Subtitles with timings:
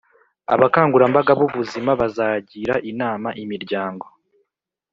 [0.53, 4.05] abakangurambaga b'ubuzima bazagira inama imiryango